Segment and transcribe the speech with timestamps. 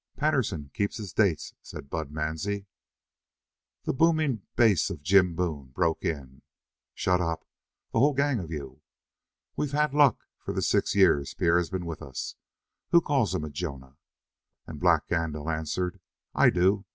[0.17, 2.65] Patterson keeps his dates," said Bud Mansie.
[3.83, 6.41] The booming bass of Jim Boone broke in:
[6.95, 7.47] "Shut up,
[7.91, 8.81] the whole gang of you.
[9.55, 12.33] We've had luck for the six years Pierre has been with us.
[12.89, 13.97] Who calls him a Jonah?"
[14.65, 15.99] And Black Gandil answered:
[16.33, 16.85] "I do.